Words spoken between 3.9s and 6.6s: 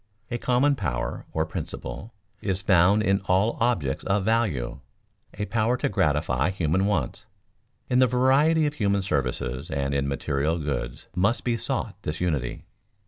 of value, a power to gratify